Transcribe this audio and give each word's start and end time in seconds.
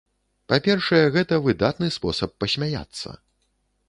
Па-першае, 0.51 1.01
гэта 1.17 1.37
выдатны 1.47 1.89
спосаб 1.97 2.33
пасмяяцца. 2.45 3.09